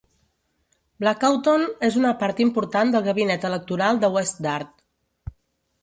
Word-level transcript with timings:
"Blackawton" 1.03 1.67
és 1.89 1.99
una 2.01 2.15
part 2.23 2.43
important 2.47 2.97
del 2.97 3.07
gabinet 3.11 3.47
electoral 3.53 4.05
del 4.05 4.17
West 4.19 4.45
Dart. 4.49 4.79